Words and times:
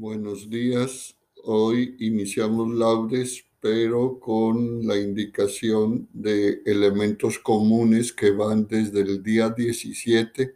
Buenos 0.00 0.48
días. 0.48 1.16
Hoy 1.42 1.96
iniciamos 1.98 2.72
laudes, 2.72 3.44
pero 3.60 4.20
con 4.20 4.86
la 4.86 4.96
indicación 4.96 6.08
de 6.12 6.62
elementos 6.66 7.40
comunes 7.40 8.12
que 8.12 8.30
van 8.30 8.68
desde 8.68 9.00
el 9.00 9.24
día 9.24 9.50
17 9.50 10.54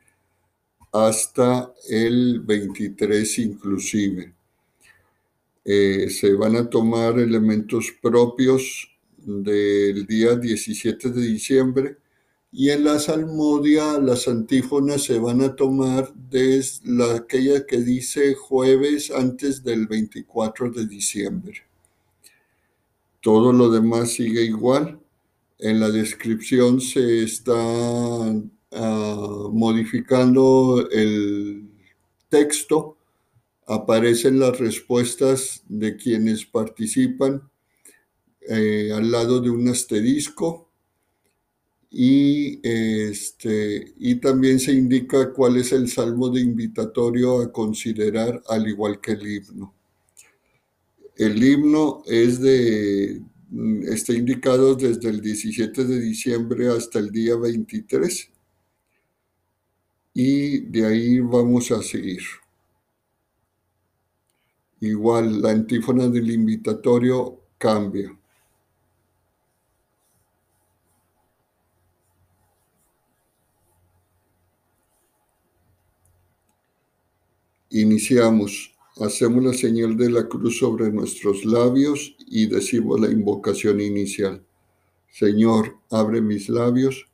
hasta 0.93 1.75
el 1.91 2.39
23 2.39 3.39
inclusive. 3.41 4.33
Eh, 5.65 6.09
se 6.09 6.35
van 6.35 6.55
a 6.55 6.71
tomar 6.71 7.19
elementos 7.19 7.93
propios 8.01 8.97
del 9.17 10.07
día 10.07 10.37
17 10.37 11.11
de 11.11 11.21
diciembre 11.21 11.97
y 12.55 12.69
en 12.69 12.85
la 12.85 12.99
salmodia 12.99 13.99
las 13.99 14.29
antífonas 14.29 15.05
se 15.05 15.19
van 15.19 15.41
a 15.41 15.57
tomar 15.57 16.13
desde 16.15 16.87
la, 16.87 17.15
aquella 17.15 17.67
que 17.67 17.79
dice 17.79 18.35
jueves 18.35 19.11
antes 19.11 19.65
del 19.65 19.87
24 19.87 20.71
de 20.71 20.87
diciembre. 20.87 21.55
Todo 23.23 23.55
lo 23.55 23.71
demás 23.71 24.13
sigue 24.13 24.43
igual. 24.43 25.01
En 25.59 25.81
la 25.81 25.91
descripción 25.91 26.83
se 26.83 27.23
está 27.23 27.55
uh, 27.55 29.51
modificando 29.51 30.87
el 30.91 31.71
texto. 32.29 32.99
Aparecen 33.67 34.39
las 34.39 34.59
respuestas 34.59 35.63
de 35.69 35.97
quienes 35.97 36.45
participan 36.45 37.49
eh, 38.43 38.91
al 38.95 39.11
lado 39.11 39.41
de 39.41 39.49
un 39.49 39.69
asterisco 39.69 40.72
y, 41.95 42.59
este, 42.63 43.93
y 43.99 44.15
también 44.15 44.59
se 44.59 44.73
indica 44.73 45.31
cuál 45.33 45.59
es 45.59 45.73
el 45.73 45.89
salmo 45.89 46.31
de 46.31 46.41
invitatorio 46.41 47.43
a 47.43 47.53
considerar 47.53 48.43
al 48.49 48.67
igual 48.67 48.99
que 48.99 49.13
el 49.13 49.31
himno. 49.31 49.75
El 51.17 51.45
himno 51.45 52.03
es 52.07 52.41
de, 52.41 53.21
está 53.85 54.15
indicado 54.15 54.75
desde 54.75 55.11
el 55.11 55.21
17 55.21 55.85
de 55.85 56.01
diciembre 56.01 56.69
hasta 56.69 56.99
el 56.99 57.11
día 57.11 57.37
23 57.37 58.31
y 60.15 60.61
de 60.61 60.87
ahí 60.87 61.21
vamos 61.21 61.71
a 61.73 61.83
seguir. 61.83 62.23
Igual 64.81 65.43
la 65.43 65.51
antífona 65.51 66.09
del 66.09 66.31
invitatorio 66.31 67.39
cambia. 67.59 68.19
Iniciamos, 77.75 78.77
hacemos 79.01 79.43
la 79.43 79.55
señal 79.55 79.97
de 79.97 80.11
la 80.11 80.29
cruz 80.29 80.59
sobre 80.59 80.93
nuestros 80.93 81.43
labios 81.47 82.15
y 82.27 82.45
decimos 82.45 83.01
la 83.01 83.11
invocación 83.11 83.81
inicial. 83.81 84.45
Señor, 85.11 85.79
abre 85.89 86.21
mis 86.21 86.51
labios 86.51 87.07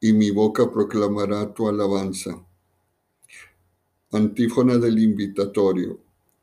y 0.00 0.12
mi 0.12 0.32
boca 0.32 0.68
proclamará 0.72 1.54
tu 1.54 1.68
alabanza. 1.68 2.44
Antífona 4.10 4.78
del 4.78 4.98
invitatorio. 4.98 6.00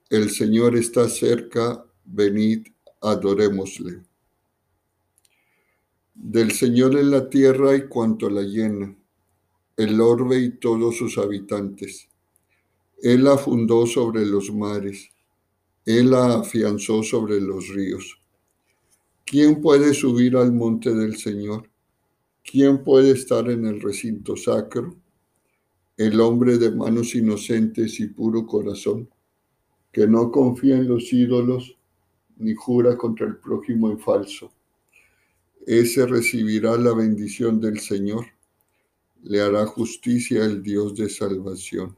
El 0.10 0.30
Señor 0.30 0.78
está 0.78 1.10
cerca, 1.10 1.86
venid, 2.06 2.68
adorémosle. 3.02 4.02
Del 6.14 6.54
Señor 6.54 6.96
en 6.96 7.12
la 7.12 7.30
tierra 7.30 7.76
y 7.76 7.90
cuanto 7.90 8.30
la 8.30 8.44
llena, 8.44 8.96
el 9.76 10.00
orbe 10.00 10.40
y 10.40 10.52
todos 10.52 10.96
sus 10.96 11.18
habitantes 11.18 12.08
él 13.02 13.24
la 13.24 13.36
fundó 13.36 13.88
sobre 13.88 14.24
los 14.28 14.54
mares, 14.54 15.10
Él 15.88 16.12
la 16.12 16.36
afianzó 16.36 17.02
sobre 17.02 17.42
los 17.42 17.68
ríos. 17.70 18.22
¿Quién 19.26 19.60
puede 19.60 19.96
subir 19.96 20.38
al 20.38 20.52
monte 20.52 20.94
del 20.94 21.18
Señor? 21.18 21.68
¿Quién 22.44 22.84
puede 22.84 23.12
estar 23.12 23.50
en 23.50 23.66
el 23.66 23.82
recinto 23.82 24.36
sacro? 24.36 24.96
El 25.98 26.22
hombre 26.22 26.60
de 26.60 26.70
manos 26.70 27.16
inocentes 27.16 28.00
y 28.00 28.06
puro 28.06 28.46
corazón, 28.46 29.10
que 29.92 30.06
no 30.06 30.30
confía 30.30 30.78
en 30.78 30.88
los 30.88 31.12
ídolos 31.12 31.76
ni 32.38 32.54
jura 32.54 32.96
contra 32.98 33.26
el 33.26 33.38
prójimo 33.38 33.90
en 33.90 34.00
falso. 34.00 34.52
Ese 35.66 36.06
recibirá 36.06 36.78
la 36.78 36.94
bendición 36.94 37.60
del 37.60 37.80
Señor, 37.80 38.28
le 39.24 39.42
hará 39.42 39.66
justicia 39.66 40.46
el 40.46 40.62
Dios 40.62 40.96
de 40.96 41.10
salvación. 41.10 41.98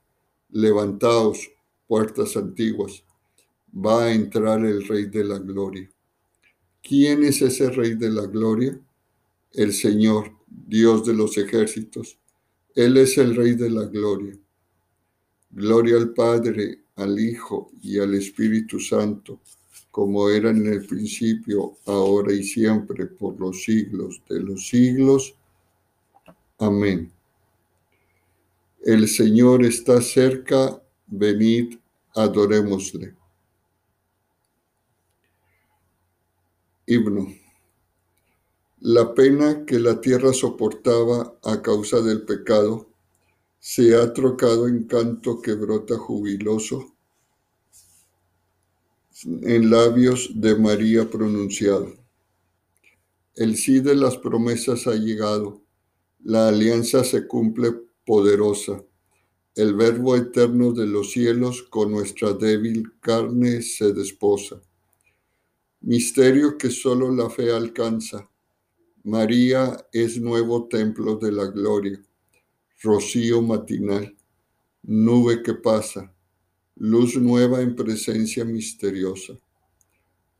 Levantaos, 0.51 1.49
puertas 1.87 2.37
antiguas, 2.37 3.03
va 3.73 4.05
a 4.05 4.13
entrar 4.13 4.65
el 4.65 4.87
Rey 4.87 5.05
de 5.05 5.23
la 5.23 5.39
Gloria. 5.39 5.89
¿Quién 6.81 7.23
es 7.23 7.41
ese 7.41 7.69
Rey 7.69 7.95
de 7.95 8.09
la 8.09 8.25
Gloria? 8.25 8.79
El 9.53 9.73
Señor, 9.73 10.31
Dios 10.47 11.05
de 11.05 11.13
los 11.13 11.37
ejércitos. 11.37 12.17
Él 12.75 12.97
es 12.97 13.17
el 13.17 13.35
Rey 13.35 13.55
de 13.55 13.69
la 13.69 13.85
Gloria. 13.85 14.37
Gloria 15.49 15.97
al 15.97 16.13
Padre, 16.13 16.85
al 16.95 17.19
Hijo 17.19 17.71
y 17.81 17.99
al 17.99 18.13
Espíritu 18.15 18.79
Santo, 18.79 19.41
como 19.89 20.29
era 20.29 20.49
en 20.49 20.65
el 20.65 20.85
principio, 20.85 21.77
ahora 21.85 22.33
y 22.33 22.43
siempre, 22.43 23.07
por 23.07 23.39
los 23.39 23.63
siglos 23.63 24.21
de 24.29 24.39
los 24.39 24.67
siglos. 24.67 25.35
Amén. 26.57 27.11
El 28.83 29.07
Señor 29.07 29.63
está 29.63 30.01
cerca, 30.01 30.81
venid, 31.05 31.77
adorémosle. 32.15 33.15
Himno. 36.87 37.27
La 38.79 39.13
pena 39.13 39.65
que 39.67 39.77
la 39.77 40.01
tierra 40.01 40.33
soportaba 40.33 41.37
a 41.43 41.61
causa 41.61 42.01
del 42.01 42.23
pecado 42.23 42.89
se 43.59 43.95
ha 43.95 44.11
trocado 44.11 44.67
en 44.67 44.85
canto 44.85 45.39
que 45.39 45.53
brota 45.53 45.99
jubiloso 45.99 46.91
en 49.23 49.69
labios 49.69 50.31
de 50.33 50.55
María 50.55 51.07
pronunciado. 51.07 51.93
El 53.35 53.55
sí 53.57 53.79
de 53.79 53.93
las 53.93 54.17
promesas 54.17 54.87
ha 54.87 54.95
llegado, 54.95 55.61
la 56.23 56.47
alianza 56.47 57.03
se 57.03 57.27
cumple 57.27 57.90
poderosa. 58.11 58.83
El 59.55 59.73
Verbo 59.73 60.17
eterno 60.17 60.73
de 60.73 60.85
los 60.85 61.11
cielos 61.11 61.63
con 61.63 61.91
nuestra 61.91 62.33
débil 62.33 62.91
carne 62.99 63.61
se 63.61 63.93
desposa. 63.93 64.61
Misterio 65.79 66.57
que 66.57 66.69
solo 66.71 67.09
la 67.09 67.29
fe 67.29 67.53
alcanza. 67.53 68.29
María 69.05 69.87
es 69.93 70.19
nuevo 70.19 70.67
templo 70.67 71.15
de 71.15 71.31
la 71.31 71.45
gloria, 71.45 72.03
rocío 72.81 73.41
matinal, 73.41 74.13
nube 74.83 75.41
que 75.41 75.53
pasa, 75.53 76.13
luz 76.75 77.15
nueva 77.15 77.61
en 77.61 77.77
presencia 77.77 78.43
misteriosa. 78.43 79.39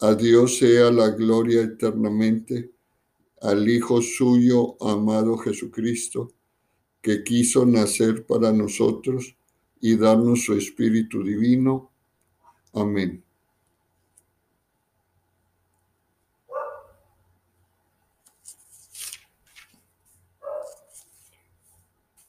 A 0.01 0.13
Dios 0.13 0.57
sea 0.57 0.92
la 0.92 1.12
gloria 1.12 1.62
eternamente, 1.62 2.69
al 3.42 3.69
Hijo 3.69 4.01
suyo, 4.01 4.75
amado 4.84 5.38
Jesucristo, 5.38 6.34
que 7.01 7.24
quiso 7.24 7.65
nacer 7.65 8.25
para 8.25 8.51
nosotros 8.51 9.36
y 9.80 9.98
darnos 9.98 10.44
su 10.45 10.53
Espíritu 10.53 11.24
Divino. 11.24 11.89
Amén. 12.74 13.24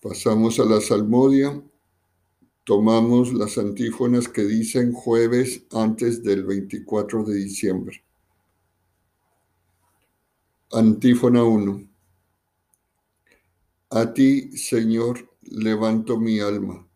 Pasamos 0.00 0.58
a 0.58 0.64
la 0.64 0.80
salmodia. 0.80 1.62
Tomamos 2.64 3.32
las 3.32 3.58
antífonas 3.58 4.28
que 4.28 4.42
dicen 4.42 4.92
jueves 4.92 5.64
antes 5.70 6.24
del 6.24 6.44
24 6.44 7.24
de 7.24 7.34
diciembre. 7.36 8.04
Antífona 10.72 11.44
1. 11.44 11.91
A 13.94 14.14
ti, 14.14 14.56
Señor, 14.56 15.28
levanto 15.42 16.18
mi 16.18 16.40
alma. 16.40 16.88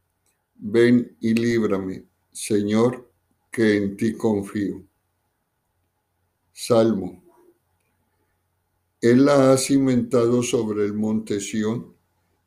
Ven 0.55 1.15
y 1.21 1.35
líbrame, 1.35 2.07
Señor, 2.33 3.13
que 3.53 3.77
en 3.77 3.99
ti 3.99 4.15
confío. 4.15 4.83
Salmo. 6.55 7.23
Él 9.03 9.27
la 9.27 9.53
ha 9.53 9.59
cimentado 9.59 10.43
sobre 10.43 10.87
el 10.87 10.95
monte 10.95 11.39
Sión, 11.39 11.95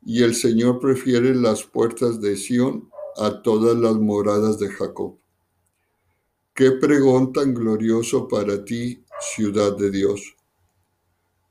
y 0.03 0.23
el 0.23 0.33
Señor 0.33 0.79
prefiere 0.79 1.35
las 1.35 1.63
puertas 1.63 2.19
de 2.19 2.35
Sión 2.35 2.89
a 3.17 3.43
todas 3.43 3.77
las 3.77 3.97
moradas 3.97 4.57
de 4.57 4.69
Jacob. 4.69 5.19
Qué 6.55 6.71
pregón 6.71 7.33
tan 7.33 7.53
glorioso 7.53 8.27
para 8.27 8.65
ti, 8.65 9.05
ciudad 9.35 9.77
de 9.77 9.91
Dios. 9.91 10.38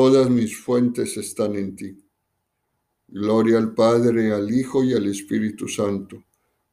Todas 0.00 0.30
mis 0.30 0.56
fuentes 0.56 1.16
están 1.16 1.56
en 1.56 1.74
ti. 1.74 1.98
Gloria 3.08 3.58
al 3.58 3.74
Padre, 3.74 4.32
al 4.32 4.48
Hijo 4.48 4.84
y 4.84 4.94
al 4.94 5.08
Espíritu 5.08 5.66
Santo, 5.66 6.22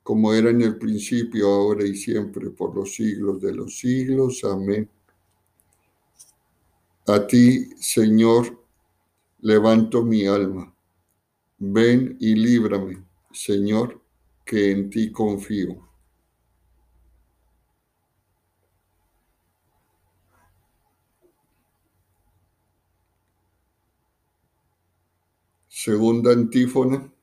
como 0.04 0.32
era 0.32 0.52
en 0.52 0.62
el 0.62 0.78
principio, 0.78 1.48
ahora 1.48 1.88
y 1.88 1.96
siempre, 1.96 2.52
por 2.52 2.76
los 2.76 2.94
siglos 2.94 3.42
de 3.42 3.52
los 3.52 3.80
siglos. 3.80 4.44
Amén. 4.44 4.88
A 7.08 7.26
ti, 7.26 7.68
Señor, 7.80 8.64
levanto 9.40 10.04
mi 10.04 10.28
alma. 10.28 10.72
Ven 11.58 12.18
y 12.20 12.36
líbrame, 12.36 13.04
Señor, 13.32 14.04
que 14.46 14.70
en 14.70 14.92
ti 14.92 15.12
confío. 15.12 15.85
Segunda 25.86 26.32
antífona. 26.32 27.14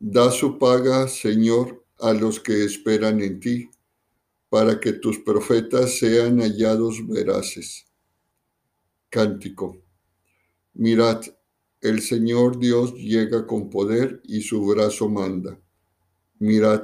Da 0.00 0.32
su 0.32 0.58
paga, 0.58 1.06
Señor, 1.06 1.86
a 2.00 2.12
los 2.12 2.40
que 2.40 2.64
esperan 2.64 3.20
en 3.20 3.38
ti, 3.38 3.70
para 4.48 4.80
que 4.80 4.94
tus 4.94 5.20
profetas 5.20 5.96
sean 5.96 6.40
hallados 6.40 7.06
veraces. 7.06 7.86
Cántico. 9.08 9.80
Mirad, 10.74 11.22
el 11.80 12.02
Señor 12.02 12.58
Dios 12.58 12.94
llega 12.94 13.46
con 13.46 13.70
poder 13.70 14.20
y 14.24 14.40
su 14.40 14.66
brazo 14.66 15.08
manda. 15.08 15.56
Mirad, 16.40 16.82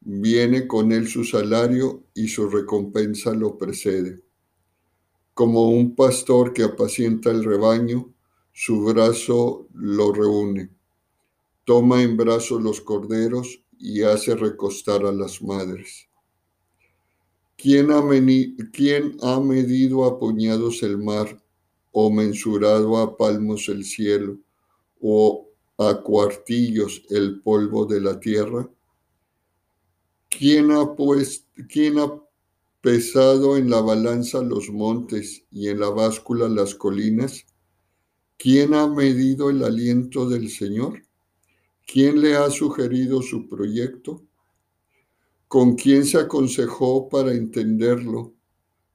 viene 0.00 0.66
con 0.66 0.90
él 0.90 1.06
su 1.06 1.22
salario 1.22 2.08
y 2.14 2.26
su 2.26 2.48
recompensa 2.48 3.32
lo 3.32 3.56
precede. 3.56 4.24
Como 5.34 5.70
un 5.70 5.94
pastor 5.94 6.52
que 6.52 6.64
apacienta 6.64 7.30
el 7.30 7.44
rebaño, 7.44 8.12
su 8.52 8.84
brazo 8.84 9.68
lo 9.74 10.12
reúne. 10.12 10.70
Toma 11.64 12.02
en 12.02 12.16
brazos 12.16 12.62
los 12.62 12.80
corderos 12.80 13.62
y 13.78 14.02
hace 14.02 14.34
recostar 14.34 15.04
a 15.04 15.12
las 15.12 15.42
madres. 15.42 16.08
¿Quién 17.56 17.90
ha, 17.90 18.02
¿Quién 18.72 19.16
ha 19.22 19.38
medido 19.40 20.04
a 20.04 20.18
puñados 20.18 20.82
el 20.82 20.98
mar 20.98 21.42
o 21.92 22.10
mensurado 22.10 22.96
a 22.98 23.16
palmos 23.16 23.68
el 23.68 23.84
cielo 23.84 24.38
o 25.00 25.46
a 25.76 25.94
cuartillos 26.02 27.02
el 27.10 27.40
polvo 27.40 27.84
de 27.86 28.00
la 28.00 28.18
tierra? 28.18 28.68
¿Quién 30.30 30.70
ha, 30.70 30.94
pues, 30.94 31.46
¿Quién 31.68 31.98
ha 31.98 32.10
pesado 32.80 33.56
en 33.56 33.68
la 33.68 33.80
balanza 33.80 34.40
los 34.40 34.70
montes 34.70 35.44
y 35.50 35.68
en 35.68 35.80
la 35.80 35.90
báscula 35.90 36.48
las 36.48 36.74
colinas? 36.74 37.44
¿Quién 38.42 38.72
ha 38.72 38.86
medido 38.88 39.50
el 39.50 39.62
aliento 39.62 40.26
del 40.26 40.48
Señor? 40.48 41.02
¿Quién 41.86 42.22
le 42.22 42.36
ha 42.36 42.48
sugerido 42.48 43.20
su 43.20 43.46
proyecto? 43.46 44.22
¿Con 45.46 45.74
quién 45.74 46.06
se 46.06 46.16
aconsejó 46.16 47.10
para 47.10 47.34
entenderlo, 47.34 48.32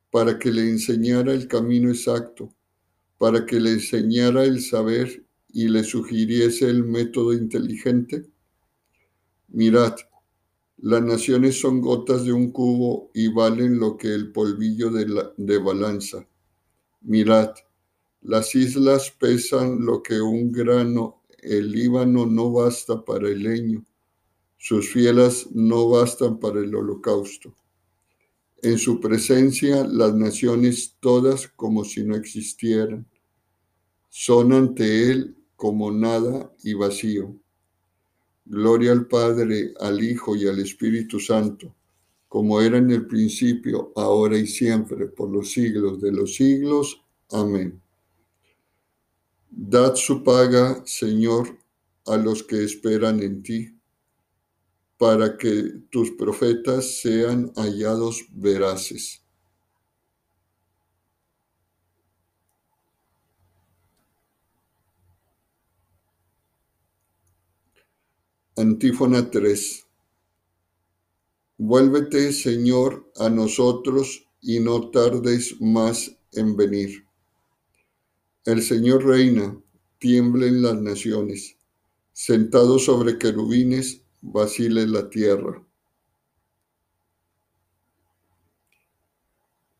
para 0.09 0.39
que 0.39 0.51
le 0.51 0.68
enseñara 0.68 1.31
el 1.31 1.47
camino 1.47 1.92
exacto, 1.92 2.56
para 3.19 3.45
que 3.45 3.59
le 3.59 3.74
enseñara 3.74 4.45
el 4.45 4.63
saber 4.63 5.24
y 5.53 5.68
le 5.68 5.83
sugiriese 5.83 6.68
el 6.68 6.83
método 6.83 7.31
inteligente? 7.31 8.25
Mirad, 9.50 9.95
las 10.77 11.03
naciones 11.03 11.62
son 11.62 11.81
gotas 11.81 12.25
de 12.25 12.33
un 12.33 12.50
cubo 12.50 13.12
y 13.13 13.27
valen 13.27 13.77
lo 13.77 13.95
que 13.95 14.07
el 14.07 14.31
polvillo 14.31 14.89
de, 14.89 15.07
la, 15.07 15.31
de 15.38 15.59
balanza. 15.59 16.27
Mirad, 17.01 17.53
las 18.25 18.56
islas 18.56 19.12
pesan 19.12 19.86
lo 19.86 20.01
que 20.01 20.19
un 20.19 20.51
grano, 20.51 21.22
el 21.38 21.72
Líbano 21.72 22.25
no 22.25 22.51
basta 22.51 23.06
para 23.06 23.30
el 23.30 23.44
leño, 23.44 23.86
sus 24.57 24.89
fielas 24.89 25.48
no 25.51 25.89
bastan 25.89 26.39
para 26.39 26.60
el 26.60 26.74
holocausto. 26.74 27.56
En 28.63 28.80
su 28.80 29.00
presencia 29.00 29.86
las 29.86 30.16
naciones 30.16 30.95
todas 31.00 31.48
como 31.50 31.86
si 31.86 32.04
no 32.04 32.16
existieran, 32.16 33.07
son 34.10 34.54
ante 34.54 35.12
él 35.12 35.38
como 35.56 35.92
nada 35.92 36.51
y 36.63 36.74
vacío. 36.74 37.36
Gloria 38.44 38.92
al 38.92 39.06
Padre, 39.07 39.75
al 39.80 40.04
Hijo 40.04 40.36
y 40.36 40.48
al 40.48 40.57
Espíritu 40.57 41.19
Santo, 41.19 41.75
como 42.28 42.60
era 42.60 42.80
en 42.80 42.89
el 42.89 43.06
principio, 43.06 43.94
ahora 43.95 44.36
y 44.36 44.48
siempre, 44.48 45.06
por 45.06 45.30
los 45.30 45.51
siglos 45.51 46.01
de 46.01 46.12
los 46.12 46.33
siglos. 46.33 47.04
Amén. 47.30 47.84
Dad 49.57 49.96
su 49.96 50.22
paga, 50.22 50.84
Señor, 50.86 51.57
a 52.06 52.18
los 52.18 52.44
que 52.44 52.62
esperan 52.62 53.24
en 53.24 53.42
ti, 53.42 53.80
para 54.97 55.38
que 55.38 55.80
tus 55.90 56.12
profetas 56.12 57.00
sean 57.00 57.54
hallados 57.56 58.26
veraces. 58.31 59.24
Antífona 68.57 69.31
3. 69.31 69.88
Vuélvete, 71.57 72.33
Señor, 72.33 73.09
a 73.16 73.30
nosotros 73.30 74.28
y 74.42 74.59
no 74.59 74.92
tardes 74.92 75.56
más 75.62 76.12
en 76.33 76.57
venir. 76.57 77.05
El 78.45 78.61
Señor 78.61 79.04
reina, 79.04 79.59
tiemblen 79.97 80.61
las 80.61 80.80
naciones. 80.80 81.57
Sentado 82.14 82.78
sobre 82.78 83.18
querubines, 83.18 84.04
vacile 84.21 84.85
la 84.85 85.09
tierra. 85.09 85.66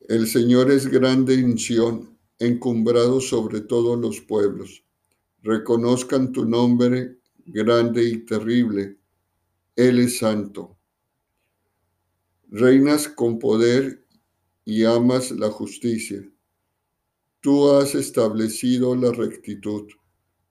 El 0.10 0.28
Señor 0.28 0.72
es 0.72 0.88
grande 0.88 1.36
en 1.36 1.60
Sión, 1.60 2.18
encumbrado 2.40 3.22
sobre 3.22 3.62
todos 3.62 4.00
los 4.00 4.20
pueblos. 4.22 4.84
Reconozcan 5.44 6.32
tu 6.32 6.46
nombre 6.46 7.20
grande 7.46 8.04
y 8.04 8.26
terrible. 8.26 8.98
Él 9.76 10.00
es 10.00 10.18
santo. 10.18 10.76
Reinas 12.50 13.10
con 13.10 13.38
poder 13.38 14.04
y 14.66 14.86
amas 14.86 15.30
la 15.30 15.52
justicia 15.52 16.28
Tú 17.46 17.70
has 17.70 17.94
establecido 17.94 18.96
la 18.96 19.12
rectitud, 19.12 19.84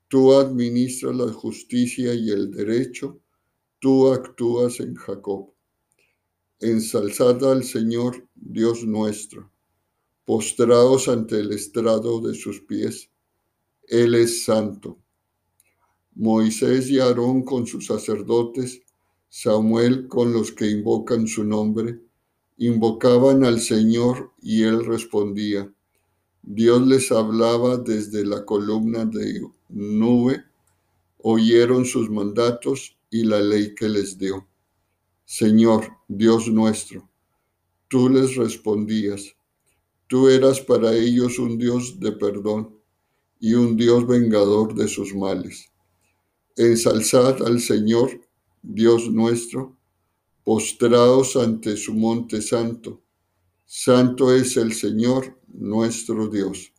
tú 0.07 0.33
administras 0.33 1.17
la 1.17 1.33
justicia 1.33 2.15
y 2.15 2.31
el 2.31 2.53
derecho, 2.53 3.19
tú 3.81 4.13
actúas 4.13 4.79
en 4.79 4.95
Jacob. 4.95 5.53
Ensalzad 6.61 7.51
al 7.51 7.65
Señor, 7.65 8.29
Dios 8.37 8.85
nuestro, 8.85 9.51
postraos 10.25 11.09
ante 11.09 11.41
el 11.41 11.51
estrado 11.51 12.21
de 12.21 12.33
sus 12.33 12.61
pies. 12.61 13.11
Él 13.89 14.15
es 14.15 14.45
santo. 14.45 14.97
Moisés 16.15 16.89
y 16.91 17.01
Aarón 17.01 17.43
con 17.43 17.67
sus 17.67 17.87
sacerdotes, 17.87 18.83
Samuel 19.29 20.07
con 20.07 20.33
los 20.33 20.53
que 20.53 20.71
invocan 20.71 21.27
su 21.27 21.43
nombre, 21.43 21.99
invocaban 22.57 23.43
al 23.43 23.59
Señor 23.59 24.31
y 24.41 24.63
él 24.63 24.87
respondía 24.87 25.75
Dios 26.47 26.87
les 26.87 27.11
hablaba 27.11 27.79
desde 27.79 28.25
la 28.25 28.45
columna 28.45 29.07
de 29.07 29.41
nube 29.71 30.45
oyeron 31.27 31.87
sus 31.87 32.11
mandatos 32.11 32.99
y 33.11 33.25
la 33.25 33.41
ley 33.41 33.75
que 33.75 33.89
les 33.89 34.19
dio. 34.19 34.47
Señor, 35.25 35.87
Dios 36.07 36.49
nuestro, 36.49 37.09
tú 37.89 38.11
les 38.11 38.37
respondías. 38.37 39.35
Tú 40.07 40.29
eras 40.29 40.61
para 40.61 40.93
ellos 40.93 41.39
un 41.39 41.57
Dios 41.57 41.99
de 41.99 42.13
perdón 42.13 42.79
y 43.41 43.55
un 43.55 43.75
Dios 43.75 44.07
vengador 44.07 44.75
de 44.75 44.87
sus 44.87 45.15
males. 45.15 45.71
Ensalzad 46.57 47.43
al 47.43 47.61
Señor, 47.61 48.21
Dios 48.63 49.11
nuestro, 49.11 49.75
postrados 50.45 51.37
ante 51.37 51.75
su 51.79 51.95
monte 51.95 52.43
santo. 52.43 53.01
Santo 53.65 54.31
es 54.35 54.59
el 54.59 54.75
Señor, 54.75 55.39
nuestro 55.55 56.29
Dios. 56.29 56.73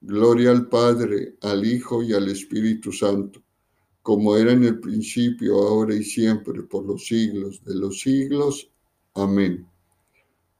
Gloria 0.00 0.50
al 0.50 0.68
Padre, 0.68 1.36
al 1.40 1.64
Hijo 1.64 2.02
y 2.02 2.12
al 2.12 2.28
Espíritu 2.28 2.92
Santo, 2.92 3.42
como 4.02 4.36
era 4.36 4.52
en 4.52 4.64
el 4.64 4.78
principio, 4.78 5.56
ahora 5.56 5.94
y 5.94 6.04
siempre, 6.04 6.62
por 6.62 6.84
los 6.84 7.06
siglos 7.06 7.64
de 7.64 7.74
los 7.74 8.00
siglos. 8.00 8.70
Amén. 9.14 9.66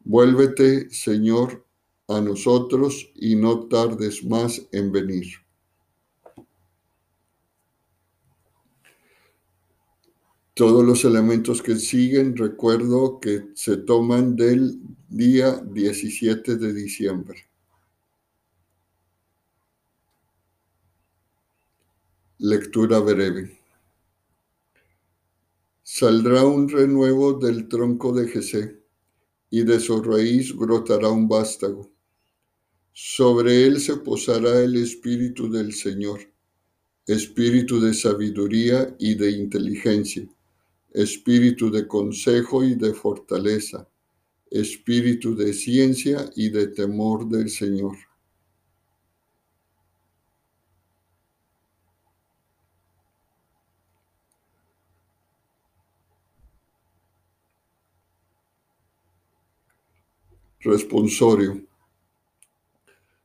Vuélvete, 0.02 0.88
Señor, 0.90 1.64
a 2.08 2.20
nosotros 2.20 3.10
y 3.14 3.34
no 3.36 3.66
tardes 3.66 4.24
más 4.24 4.66
en 4.72 4.92
venir. 4.92 5.26
Todos 10.54 10.84
los 10.84 11.04
elementos 11.04 11.60
que 11.60 11.76
siguen, 11.76 12.36
recuerdo 12.36 13.18
que 13.18 13.48
se 13.54 13.76
toman 13.76 14.36
del 14.36 14.78
día 15.16 15.62
17 15.64 16.56
de 16.56 16.72
diciembre. 16.72 17.48
Lectura 22.38 22.98
breve. 22.98 23.60
Saldrá 25.84 26.44
un 26.44 26.68
renuevo 26.68 27.34
del 27.34 27.68
tronco 27.68 28.12
de 28.12 28.26
Jesé, 28.26 28.82
y 29.50 29.62
de 29.62 29.78
su 29.78 30.02
raíz 30.02 30.52
brotará 30.52 31.10
un 31.10 31.28
vástago. 31.28 31.88
Sobre 32.92 33.66
él 33.66 33.78
se 33.78 33.98
posará 33.98 34.62
el 34.62 34.74
Espíritu 34.74 35.48
del 35.48 35.74
Señor, 35.74 36.18
Espíritu 37.06 37.80
de 37.80 37.94
sabiduría 37.94 38.96
y 38.98 39.14
de 39.14 39.30
inteligencia 39.30 40.28
espíritu 40.94 41.72
de 41.72 41.88
consejo 41.88 42.62
y 42.62 42.76
de 42.76 42.94
fortaleza, 42.94 43.88
espíritu 44.54 45.36
de 45.36 45.52
ciencia 45.52 46.30
y 46.36 46.48
de 46.50 46.68
temor 46.68 47.28
del 47.28 47.50
Señor. 47.50 47.96
Responsorio. 60.60 61.66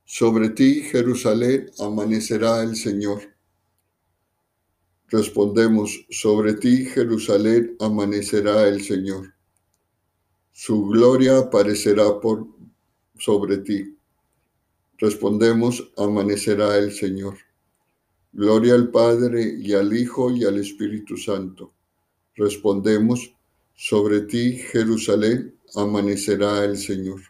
Sobre 0.03 0.49
ti, 0.49 0.81
Jerusalén, 0.81 1.71
amanecerá 1.79 2.63
el 2.63 2.75
Señor 2.75 3.39
Respondemos, 5.11 6.05
sobre 6.11 6.53
ti, 6.53 6.85
Jerusalén, 6.85 7.75
amanecerá 7.79 8.67
el 8.67 8.83
Señor. 8.83 9.33
Su 10.61 10.87
gloria 10.87 11.37
aparecerá 11.37 12.19
por 12.19 12.45
sobre 13.17 13.59
ti. 13.59 13.97
Respondemos, 14.97 15.89
amanecerá 15.95 16.77
el 16.77 16.91
Señor. 16.91 17.37
Gloria 18.33 18.73
al 18.73 18.91
Padre 18.91 19.55
y 19.57 19.71
al 19.71 19.95
Hijo 19.95 20.31
y 20.31 20.43
al 20.43 20.59
Espíritu 20.59 21.15
Santo. 21.15 21.71
Respondemos, 22.35 23.33
sobre 23.73 24.19
ti, 24.23 24.57
Jerusalén, 24.57 25.55
amanecerá 25.75 26.65
el 26.65 26.77
Señor. 26.77 27.21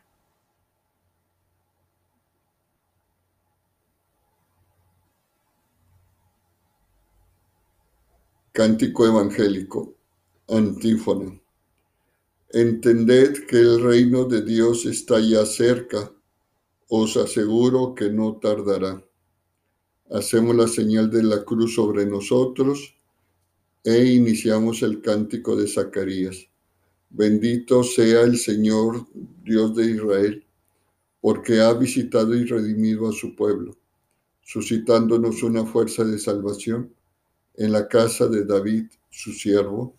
Cántico 8.52 9.06
evangélico, 9.06 9.94
antífona. 10.48 11.40
Entended 12.52 13.46
que 13.46 13.58
el 13.58 13.80
reino 13.80 14.26
de 14.26 14.42
Dios 14.42 14.88
está 14.88 15.20
ya 15.20 15.46
cerca, 15.46 16.12
os 16.88 17.16
aseguro 17.16 17.94
que 17.94 18.10
no 18.10 18.38
tardará. 18.38 19.06
Hacemos 20.10 20.56
la 20.56 20.68
señal 20.68 21.12
de 21.12 21.22
la 21.22 21.46
cruz 21.46 21.76
sobre 21.76 22.08
nosotros 22.08 22.96
e 23.84 24.04
iniciamos 24.04 24.82
el 24.82 25.00
cántico 25.00 25.56
de 25.56 25.68
Zacarías. 25.68 26.48
Bendito 27.12 27.84
sea 27.84 28.22
el 28.22 28.36
Señor 28.36 29.06
Dios 29.44 29.76
de 29.76 29.92
Israel, 29.92 30.44
porque 31.22 31.62
ha 31.62 31.72
visitado 31.74 32.34
y 32.34 32.46
redimido 32.46 33.08
a 33.08 33.12
su 33.12 33.36
pueblo, 33.36 33.78
suscitándonos 34.42 35.44
una 35.44 35.68
fuerza 35.68 36.04
de 36.04 36.18
salvación 36.18 36.96
en 37.54 37.74
la 37.74 37.88
casa 37.88 38.28
de 38.28 38.44
David, 38.44 38.86
su 39.12 39.34
siervo, 39.34 39.99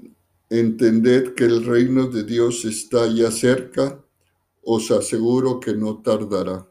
Entended 0.53 1.33
que 1.33 1.45
el 1.45 1.63
reino 1.63 2.07
de 2.07 2.25
Dios 2.25 2.65
está 2.65 3.07
ya 3.07 3.31
cerca, 3.31 4.03
os 4.61 4.91
aseguro 4.91 5.61
que 5.61 5.73
no 5.73 6.01
tardará. 6.01 6.69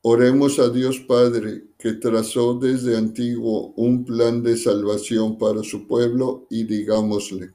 Oremos 0.00 0.58
a 0.58 0.68
Dios 0.68 0.98
Padre, 0.98 1.68
que 1.78 1.92
trazó 1.92 2.54
desde 2.54 2.96
antiguo 2.96 3.72
un 3.76 4.04
plan 4.04 4.42
de 4.42 4.56
salvación 4.56 5.38
para 5.38 5.62
su 5.62 5.86
pueblo, 5.86 6.48
y 6.50 6.64
digámosle, 6.64 7.54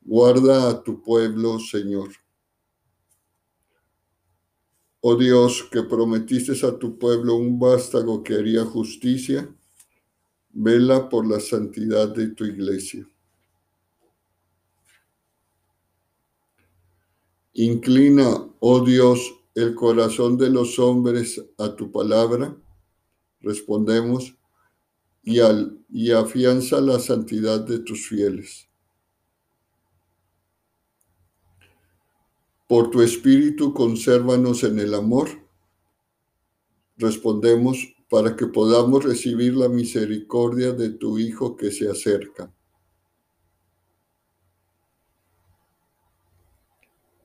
guarda 0.00 0.70
a 0.70 0.82
tu 0.82 1.02
pueblo, 1.02 1.58
Señor. 1.58 2.08
Oh 5.02 5.16
Dios, 5.16 5.68
que 5.70 5.82
prometiste 5.82 6.66
a 6.66 6.78
tu 6.78 6.98
pueblo 6.98 7.34
un 7.34 7.58
vástago 7.58 8.22
que 8.22 8.36
haría 8.36 8.64
justicia, 8.64 9.54
Vela 10.52 11.08
por 11.08 11.26
la 11.26 11.40
santidad 11.40 12.14
de 12.14 12.28
tu 12.28 12.44
iglesia. 12.44 13.06
Inclina, 17.54 18.48
oh 18.60 18.80
Dios, 18.80 19.34
el 19.54 19.74
corazón 19.74 20.38
de 20.38 20.50
los 20.50 20.78
hombres 20.78 21.42
a 21.58 21.74
tu 21.74 21.90
palabra. 21.90 22.56
Respondemos, 23.40 24.34
y, 25.22 25.40
al, 25.40 25.78
y 25.88 26.10
afianza 26.10 26.80
la 26.80 26.98
santidad 26.98 27.60
de 27.60 27.78
tus 27.78 28.06
fieles. 28.08 28.68
Por 32.66 32.90
tu 32.90 33.02
espíritu, 33.02 33.74
consérvanos 33.74 34.64
en 34.64 34.78
el 34.78 34.94
amor. 34.94 35.28
Respondemos 36.96 37.94
para 38.12 38.36
que 38.36 38.46
podamos 38.46 39.02
recibir 39.04 39.54
la 39.56 39.70
misericordia 39.70 40.72
de 40.72 40.90
tu 40.90 41.18
Hijo 41.18 41.56
que 41.56 41.70
se 41.70 41.88
acerca. 41.88 42.52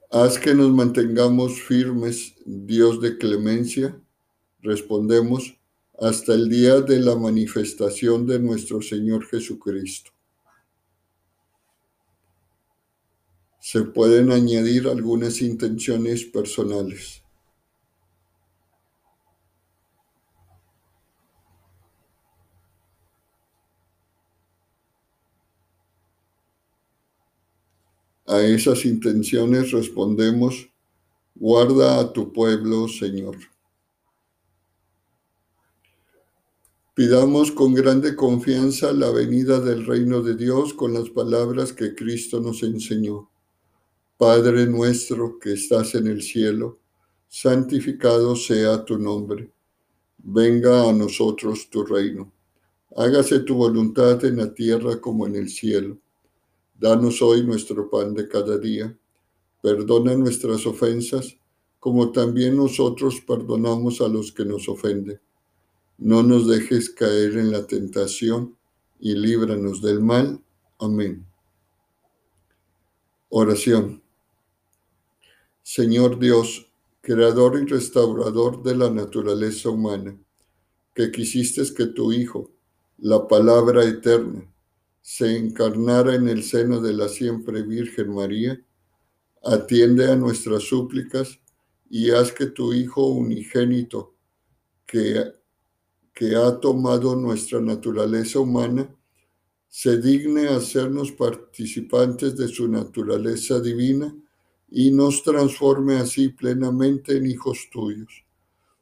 Haz 0.09 0.39
que 0.39 0.55
nos 0.55 0.71
mantengamos 0.71 1.61
firmes, 1.61 2.35
Dios 2.45 3.01
de 3.01 3.17
clemencia. 3.17 4.01
Respondemos 4.61 5.59
hasta 5.99 6.33
el 6.33 6.47
día 6.47 6.79
de 6.79 7.01
la 7.01 7.17
manifestación 7.17 8.25
de 8.25 8.39
nuestro 8.39 8.81
Señor 8.81 9.25
Jesucristo. 9.25 10.11
Se 13.59 13.81
pueden 13.81 14.31
añadir 14.31 14.87
algunas 14.87 15.41
intenciones 15.41 16.23
personales. 16.23 17.26
A 28.27 28.41
esas 28.41 28.83
intenciones 28.83 29.71
respondemos, 29.71 30.69
guarda 31.33 32.01
a 32.01 32.11
tu 32.11 32.33
pueblo, 32.33 32.89
Señor. 32.89 33.37
Pidamos 36.93 37.51
con 37.51 37.73
grande 37.73 38.17
confianza 38.17 38.91
la 38.91 39.11
venida 39.11 39.61
del 39.61 39.85
reino 39.85 40.21
de 40.21 40.35
Dios 40.35 40.73
con 40.73 40.93
las 40.93 41.09
palabras 41.09 41.71
que 41.71 41.95
Cristo 41.95 42.41
nos 42.41 42.63
enseñó. 42.63 43.29
Padre 44.17 44.65
nuestro 44.65 45.39
que 45.39 45.53
estás 45.53 45.95
en 45.95 46.07
el 46.07 46.21
cielo, 46.21 46.79
santificado 47.29 48.35
sea 48.35 48.83
tu 48.83 48.97
nombre. 48.97 49.53
Venga 50.17 50.89
a 50.89 50.91
nosotros 50.91 51.69
tu 51.69 51.85
reino. 51.85 52.33
Hágase 52.97 53.39
tu 53.39 53.55
voluntad 53.55 54.25
en 54.25 54.35
la 54.35 54.53
tierra 54.53 54.99
como 54.99 55.27
en 55.27 55.35
el 55.35 55.49
cielo. 55.49 55.97
Danos 56.79 57.23
hoy 57.23 57.43
nuestro 57.43 57.89
pan 57.89 58.13
de 58.13 58.27
cada 58.27 58.57
día. 58.59 58.95
Perdona 59.63 60.15
nuestras 60.15 60.65
ofensas, 60.67 61.35
como 61.79 62.11
también 62.11 62.55
nosotros 62.55 63.19
perdonamos 63.25 63.99
a 64.01 64.07
los 64.07 64.31
que 64.31 64.45
nos 64.45 64.69
ofenden. 64.69 65.19
No 65.97 66.21
nos 66.21 66.47
dejes 66.47 66.91
caer 66.91 67.37
en 67.37 67.51
la 67.51 67.65
tentación 67.65 68.55
y 68.99 69.15
líbranos 69.15 69.81
del 69.81 70.01
mal. 70.01 70.39
Amén. 70.77 71.25
Oración. 73.29 74.03
Señor 75.63 76.19
Dios, 76.19 76.71
creador 77.01 77.59
y 77.59 77.65
restaurador 77.65 78.61
de 78.61 78.75
la 78.75 78.91
naturaleza 78.91 79.69
humana, 79.69 80.15
que 80.93 81.11
quisiste 81.11 81.63
que 81.73 81.87
tu 81.87 82.11
Hijo, 82.11 82.51
la 82.99 83.27
palabra 83.27 83.83
eterna, 83.83 84.47
se 85.07 85.37
encarnara 85.37 86.15
en 86.15 86.27
el 86.27 86.43
seno 86.43 86.81
de 86.81 86.91
la 86.91 87.07
siempre 87.07 87.61
Virgen 87.61 88.13
María, 88.13 88.61
atiende 89.41 90.11
a 90.11 90.17
nuestras 90.17 90.63
súplicas 90.63 91.39
y 91.89 92.11
haz 92.11 92.33
que 92.33 92.47
tu 92.47 92.73
Hijo 92.73 93.07
unigénito, 93.07 94.15
que, 94.85 95.23
que 96.13 96.35
ha 96.35 96.59
tomado 96.59 97.15
nuestra 97.15 97.61
naturaleza 97.61 98.41
humana, 98.41 98.93
se 99.69 99.97
digne 99.97 100.49
hacernos 100.49 101.13
participantes 101.13 102.35
de 102.35 102.49
su 102.49 102.67
naturaleza 102.67 103.61
divina 103.61 104.13
y 104.69 104.91
nos 104.91 105.23
transforme 105.23 105.95
así 105.95 106.27
plenamente 106.27 107.15
en 107.15 107.27
hijos 107.27 107.69
tuyos. 107.71 108.25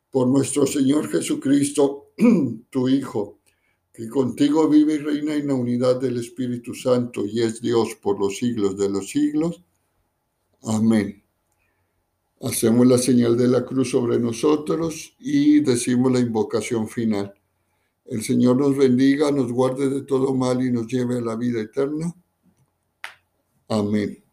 Por 0.10 0.28
nuestro 0.28 0.66
Señor 0.66 1.08
Jesucristo, 1.08 2.14
tu 2.72 2.90
Hijo, 2.90 3.42
que 3.96 4.10
contigo 4.10 4.68
vive 4.68 4.96
y 4.96 4.98
reina 4.98 5.36
en 5.36 5.48
la 5.48 5.54
unidad 5.54 6.02
del 6.02 6.18
Espíritu 6.18 6.74
Santo 6.74 7.26
y 7.26 7.42
es 7.42 7.62
Dios 7.62 7.96
por 8.02 8.20
los 8.20 8.38
siglos 8.38 8.78
de 8.78 8.90
los 8.90 9.10
siglos. 9.10 9.62
Amén. 10.64 11.24
Hacemos 12.42 12.86
la 12.86 12.98
señal 12.98 13.38
de 13.38 13.48
la 13.48 13.64
cruz 13.64 13.92
sobre 13.92 14.20
nosotros 14.20 15.16
y 15.18 15.62
decimos 15.62 16.12
la 16.12 16.20
invocación 16.20 16.90
final. 16.90 17.34
El 18.04 18.22
Señor 18.22 18.58
nos 18.58 18.76
bendiga, 18.76 19.32
nos 19.32 19.52
guarde 19.52 19.90
de 19.90 20.02
todo 20.02 20.34
mal 20.34 20.62
y 20.62 20.72
nos 20.72 20.88
lleve 20.88 21.20
a 21.20 21.22
la 21.22 21.36
vida 21.38 21.62
eterna. 21.62 22.14
Amén. 23.70 24.25